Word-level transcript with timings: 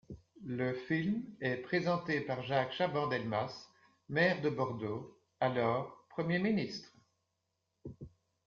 Le 0.47 0.73
film 0.73 1.21
est 1.41 1.57
présenté 1.57 2.21
par 2.21 2.41
Jacques 2.41 2.73
Chaban-Delmas, 2.73 3.69
Maire 4.09 4.41
de 4.41 4.49
Bordeaux, 4.49 5.15
alors 5.39 6.07
Premier 6.09 6.39
ministre. 6.39 6.89